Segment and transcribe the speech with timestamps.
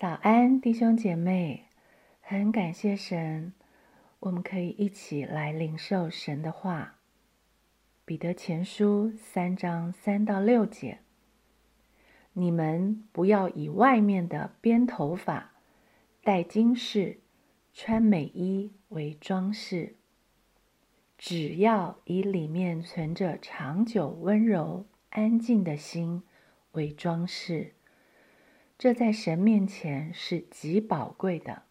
[0.00, 1.66] 早安，弟兄姐妹，
[2.22, 3.52] 很感谢神，
[4.20, 6.94] 我们可以一起来领受神的话。
[8.06, 11.00] 彼得前书三章三到六节：
[12.32, 15.50] 你们不要以外面的编头发、
[16.24, 17.20] 戴金饰、
[17.74, 19.96] 穿美衣为装饰，
[21.18, 26.22] 只要以里面存着长久温柔安静的心
[26.72, 27.74] 为装饰。
[28.80, 31.64] 这在神面前是极宝贵的，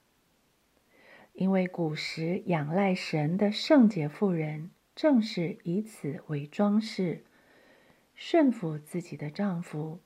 [1.33, 7.23] 因为古时仰赖神的圣洁妇人，正是以此为装饰，
[8.13, 9.97] 顺服自己的丈夫，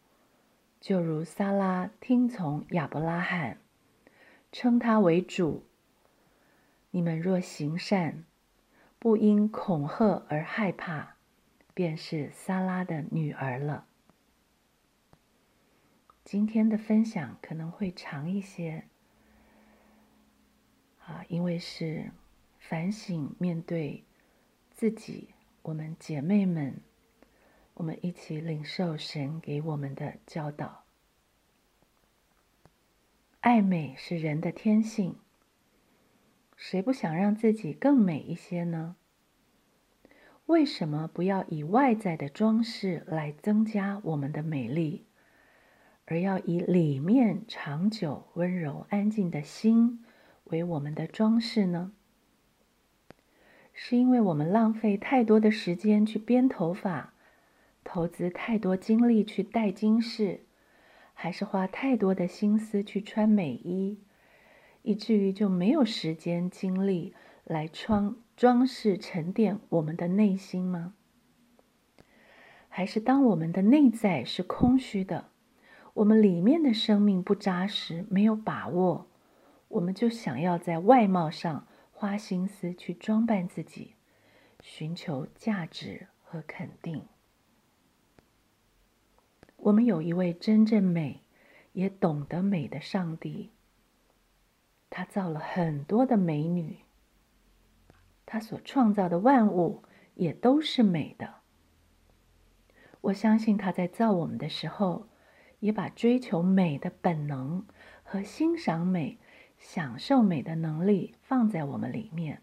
[0.80, 3.58] 就如撒拉听从亚伯拉罕，
[4.54, 5.66] 称他为主。
[6.92, 8.24] 你们若行善，
[8.98, 11.18] 不因恐吓而害怕，
[11.74, 13.88] 便是撒拉的女儿了。
[16.26, 18.86] 今天的分享可能会长一些，
[21.00, 22.12] 啊，因为是
[22.58, 24.06] 反省面对
[24.72, 25.30] 自己，
[25.62, 26.82] 我们姐妹们，
[27.74, 30.86] 我们一起领受神给我们的教导。
[33.42, 35.18] 爱美是人的天性，
[36.56, 38.96] 谁不想让自己更美一些呢？
[40.46, 45.06] 为什么不要以外在的装饰来增加我们的美丽？
[46.06, 50.04] 而要以里面长久、温柔、安静的心
[50.46, 51.94] 为我们的装饰呢？
[53.72, 57.14] 是因为我们浪费太多的时间去编头发，
[57.84, 60.42] 投资太多精力去戴金饰，
[61.14, 63.98] 还是花太多的心思去穿美衣，
[64.84, 67.16] 以至于就没有时间精力
[67.46, 70.94] 来装装饰、沉淀我们的内心吗？
[72.70, 75.30] 还是当我们的内在是空虚的？
[75.96, 79.06] 我们里面的生命不扎实，没有把握，
[79.68, 83.94] 我们就想要在外貌上花心思去装扮自己，
[84.60, 87.04] 寻求价值和肯定。
[89.58, 91.22] 我们有一位真正美，
[91.74, 93.52] 也懂得美的上帝，
[94.90, 96.78] 他造了很多的美女，
[98.26, 99.84] 他所创造的万物
[100.16, 101.36] 也都是美的。
[103.02, 105.06] 我相信他在造我们的时候。
[105.64, 107.66] 也把追求美的本能
[108.04, 109.18] 和欣赏美、
[109.58, 112.42] 享受美的能力放在我们里面。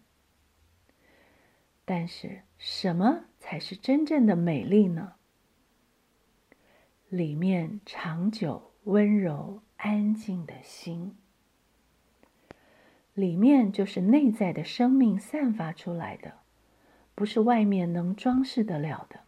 [1.85, 5.13] 但是，什么才是真正的美丽呢？
[7.09, 11.15] 里面长久、温柔、安静的心，
[13.13, 16.39] 里面就是内在的生命散发出来的，
[17.13, 19.19] 不是外面能装饰得了的。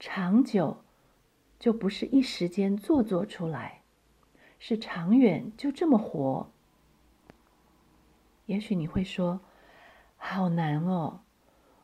[0.00, 0.82] 长久。
[1.58, 3.82] 就不是一时间做作出来，
[4.58, 6.50] 是长远就这么活。
[8.46, 9.40] 也许你会说
[10.16, 11.20] ：“好难哦，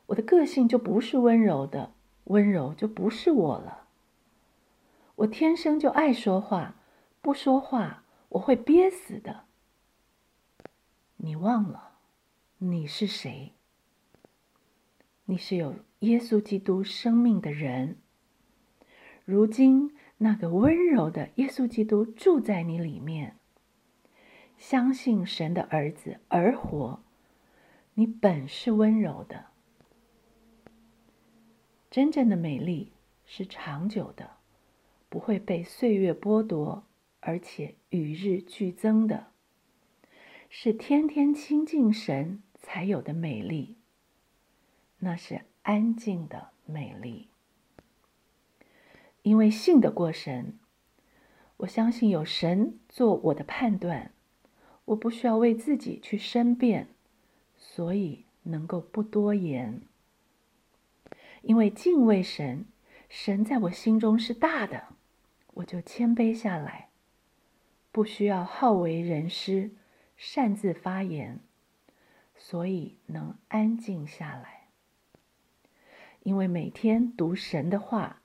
[0.06, 1.92] 我的个性就不是温柔的，
[2.24, 3.88] 温柔就不是我了。
[5.16, 6.76] 我天生就爱说话，
[7.20, 9.44] 不说话我会憋死的。”
[11.18, 11.98] 你忘了
[12.58, 13.52] 你是谁？
[15.24, 17.98] 你是有耶稣基督生命的人。
[19.24, 23.36] 如今，那个温柔的耶稣基督住在你里面。
[24.58, 27.00] 相信神的儿子而活，
[27.94, 29.46] 你本是温柔的。
[31.90, 32.92] 真正的美丽
[33.26, 34.38] 是长久的，
[35.08, 36.84] 不会被岁月剥夺，
[37.20, 39.28] 而且与日俱增的，
[40.48, 43.76] 是天天亲近神才有的美丽。
[45.00, 47.31] 那是安静的美丽。
[49.22, 50.58] 因为信得过神，
[51.58, 54.10] 我相信有神做我的判断，
[54.86, 56.88] 我不需要为自己去申辩，
[57.56, 59.82] 所以能够不多言。
[61.42, 62.66] 因为敬畏神，
[63.08, 64.88] 神在我心中是大的，
[65.54, 66.88] 我就谦卑下来，
[67.92, 69.70] 不需要好为人师，
[70.16, 71.38] 擅自发言，
[72.36, 74.68] 所以能安静下来。
[76.24, 78.21] 因为每天读神的话。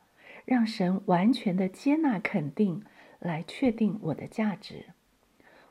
[0.48, 2.82] 让神完全的接纳、肯定，
[3.20, 4.94] 来确定我的价值。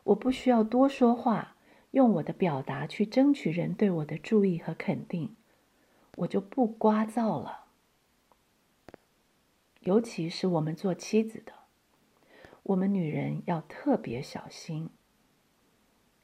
[0.05, 1.57] 我不需要多说话，
[1.93, 5.35] 用我的表达去争取人对我的注意和肯定，
[6.19, 7.65] 我就不聒噪了。
[9.81, 11.55] 尤其是我们做妻子的，
[12.65, 14.91] 我们女人要特别小心，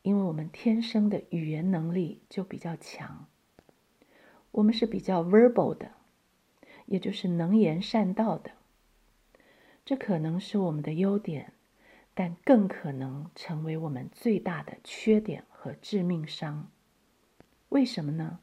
[0.02, 3.28] 因为我们天生的语言能力就比较强，
[4.50, 5.92] 我们是比较 verbal 的。
[6.92, 8.50] 也就是能言善道的，
[9.82, 11.54] 这可能是我们的优点，
[12.12, 16.70] 但更可能成为我们最大的缺点和致命伤。
[17.70, 18.40] 为什么呢？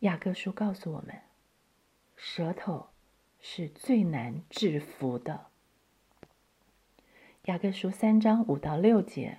[0.00, 1.22] 雅各书告诉我们，
[2.14, 2.90] 舌头
[3.40, 5.46] 是最难制服的。
[7.46, 9.38] 雅各书三章五到六节，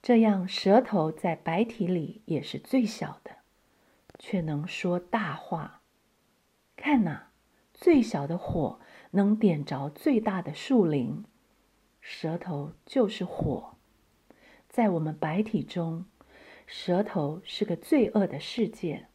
[0.00, 3.40] 这样舌头在白体里也是最小的，
[4.18, 5.82] 却能说大话。
[6.76, 7.28] 看呐，
[7.72, 8.80] 最小的火
[9.12, 11.24] 能点着最大的树林。
[12.00, 13.76] 舌头就是火，
[14.68, 16.04] 在我们白体中，
[16.66, 19.06] 舌头是个罪恶的世界。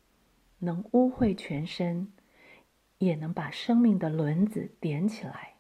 [0.62, 2.12] 能污秽全身，
[2.98, 5.56] 也能把生命的轮子点起来，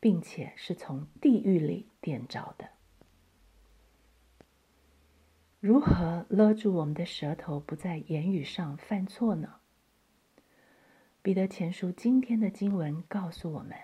[0.00, 2.70] 并且是从地狱里点着的。
[5.60, 9.56] 如何勒住我们的舌头，不在言语上犯错呢？
[11.28, 13.76] 彼得前书今天的经文告诉我们：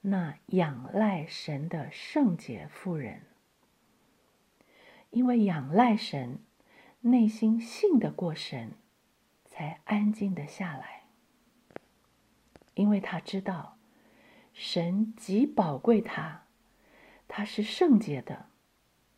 [0.00, 3.26] 那仰赖神的圣洁妇人，
[5.10, 6.38] 因为仰赖神，
[7.02, 8.72] 内心信得过神。
[9.44, 11.02] 才安静的下来，
[12.72, 13.76] 因为他知道
[14.54, 16.46] 神极宝贵他，
[17.28, 18.46] 他是圣洁的，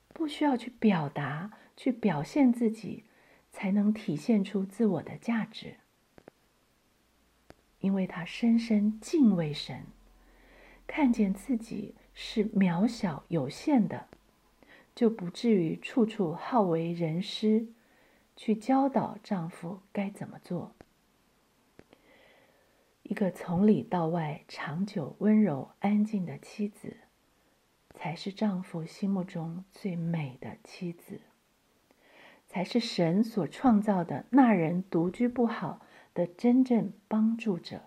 [0.09, 3.05] 不需要去表达、去表现自己，
[3.53, 5.77] 才能体现出自我的价值。
[7.83, 9.85] 因为他深深敬畏神，
[10.87, 14.09] 看见自己是渺小有限的，
[14.95, 17.67] 就不至于处处好为人师。
[18.35, 20.75] 去教导丈夫该怎么做。
[23.03, 26.97] 一个从里到外长久温柔安静的妻子，
[27.95, 31.21] 才是丈夫心目中最美的妻子，
[32.49, 37.83] 才是神所创造的那人独居不好的真正帮助者。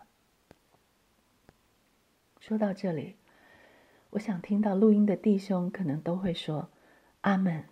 [2.39, 3.16] 说到这里，
[4.12, 6.69] 我想听到录音的弟兄可能都会说
[7.22, 7.66] ：“阿门。”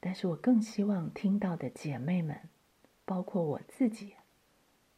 [0.00, 2.48] 但是我更希望听到的姐妹们，
[3.04, 4.16] 包括我自己，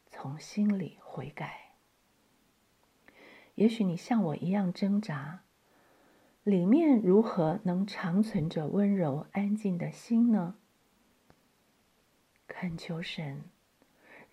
[0.09, 1.73] 从心里悔改。
[3.53, 5.43] 也许你像我一样挣扎，
[6.43, 10.55] 里面如何能长存着温柔安静的心呢？
[12.47, 13.43] 恳求神，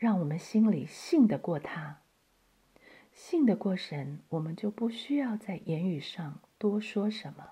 [0.03, 2.01] 让我们心里信得过他，
[3.13, 7.51] 信得过神，我们就不需要在言语上多说什么。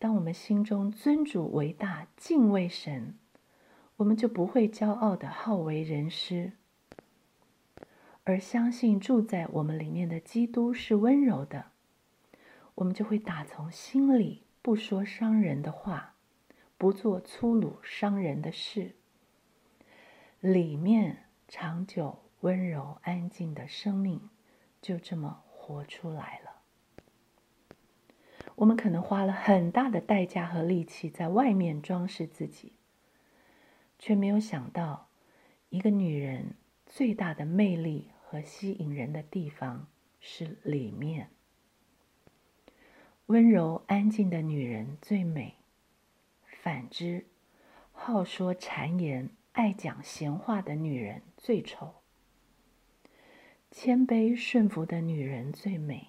[0.00, 3.16] 当我们心中尊主为大，敬畏神，
[3.98, 6.54] 我们就不会骄傲的好为人师，
[8.24, 11.66] 而相信住在我们里面的基督是温柔的，
[12.74, 16.16] 我们就会打从心里不说伤人的话，
[16.76, 18.96] 不做粗鲁伤人的事，
[20.40, 24.30] 里面长久温柔安静的生命
[24.80, 26.62] 就这么活出来了。
[28.56, 32.72] 我们可能花了很大的代价和力气在外面装饰自己，
[33.98, 35.10] 却没有想到，
[35.68, 36.54] 一个女人
[36.86, 39.88] 最大的魅力和吸引人的地方
[40.20, 41.28] 是里面。
[43.26, 45.56] 温柔安静的女人最美，
[46.62, 47.26] 反之，
[47.92, 51.96] 好说谗言、爱讲闲话的女人最丑。
[53.70, 56.08] 谦卑顺服的女人最美，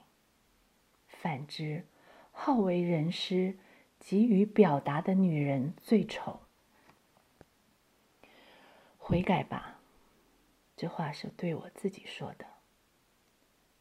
[1.07, 1.85] 反之。
[2.31, 3.57] 好为人师、
[4.00, 6.39] 急于表达的女人最丑。
[8.98, 9.79] 悔改吧，
[10.75, 12.45] 这话是对我自己说的。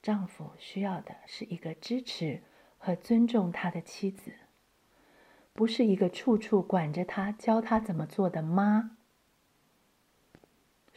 [0.03, 2.43] 丈夫需要的是一个支持
[2.77, 4.33] 和尊重他的妻子，
[5.53, 8.99] 不是一个处处管着他、教他怎么做的妈。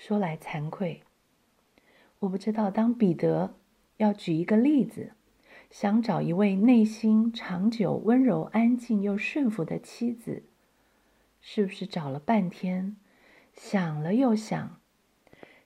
[0.06, 1.02] 说来惭愧，
[2.20, 3.56] 我不知道当彼得
[3.96, 5.14] 要举一个例子。
[5.70, 10.44] 想找一位内心长久温柔、安静又顺服的妻子，
[11.40, 12.98] 是不是找了半天，
[13.54, 14.82] 想了又想，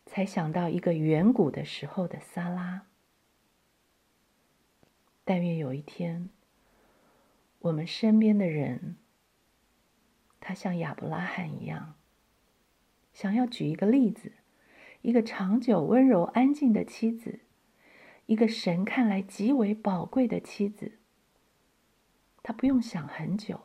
[0.05, 2.83] 才想到一个远古的时候的撒拉？
[5.25, 6.29] 但愿有一天，
[7.57, 8.97] 我们身边的人，
[10.39, 11.95] 他像亚伯拉罕一样，
[13.17, 14.31] 想要举一个例子，
[15.01, 17.39] 一个长久温柔安静的妻子。
[18.27, 20.99] 一个神看来极为宝贵的妻子，
[22.43, 23.59] 他不用想很久，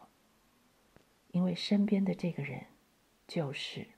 [1.32, 2.64] 因为身边的这个人
[3.28, 3.88] 就是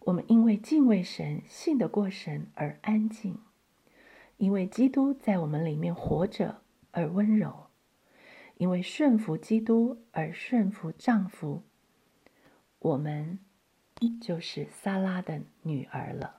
[0.00, 0.22] 我们。
[0.28, 3.38] 因为敬畏神、信得过神而安静，
[4.36, 7.68] 因为基督在我们里面活着而温柔，
[8.58, 11.62] 因为顺服基督而顺服丈夫，
[12.80, 13.38] 我们
[14.20, 16.37] 就是萨拉的女儿了。